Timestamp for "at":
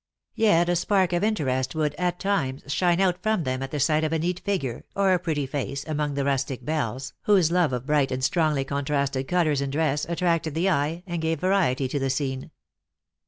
1.93-2.19, 3.61-3.69